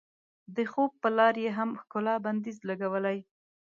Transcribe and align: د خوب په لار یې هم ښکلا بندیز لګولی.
د 0.55 0.57
خوب 0.71 0.91
په 1.01 1.09
لار 1.17 1.35
یې 1.43 1.51
هم 1.57 1.69
ښکلا 1.81 2.15
بندیز 2.25 2.57
لګولی. 2.69 3.17